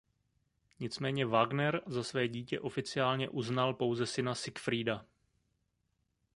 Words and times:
Nicméně 0.79 1.25
Wagner 1.25 1.81
za 1.85 2.03
své 2.03 2.27
dítě 2.27 2.59
oficiálně 2.59 3.29
uznal 3.29 3.73
pouze 3.73 4.05
syna 4.05 4.35
Siegfrieda. 4.35 5.05